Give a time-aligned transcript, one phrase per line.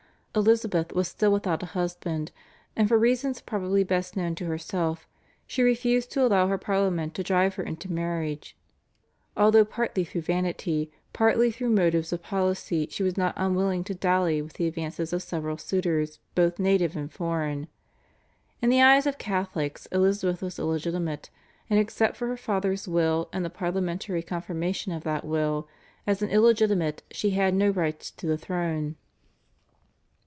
[0.33, 2.31] Elizabeth was still without a husband,
[2.73, 5.05] and for reasons probably best known to herself
[5.45, 8.55] she refused to allow her Parliament to drive her into marriage,
[9.35, 14.41] although partly through vanity, partly through motives of policy she was not unwilling to dally
[14.41, 17.67] with the advances of several suitors both native and foreign.
[18.61, 21.29] In the eyes of Catholics Elizabeth was illegitimate,
[21.69, 25.67] and except for her father's will and the parliamentary confirmation of that will,
[26.07, 28.95] as an illegitimate she had no right to the throne.